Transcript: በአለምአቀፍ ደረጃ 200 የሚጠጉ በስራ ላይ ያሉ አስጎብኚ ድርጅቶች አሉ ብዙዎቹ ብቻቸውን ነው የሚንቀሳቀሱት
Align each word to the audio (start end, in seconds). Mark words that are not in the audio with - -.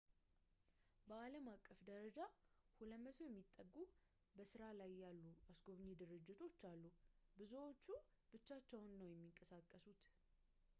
በአለምአቀፍ 1.07 1.79
ደረጃ 1.89 2.17
200 2.85 3.27
የሚጠጉ 3.27 3.75
በስራ 4.39 4.63
ላይ 4.79 4.91
ያሉ 5.03 5.23
አስጎብኚ 5.53 5.91
ድርጅቶች 6.01 6.57
አሉ 6.73 6.83
ብዙዎቹ 7.39 7.87
ብቻቸውን 8.33 8.91
ነው 9.03 9.07
የሚንቀሳቀሱት 9.13 10.03